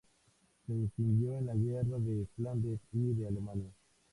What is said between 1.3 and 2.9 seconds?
en la guerra de Flandes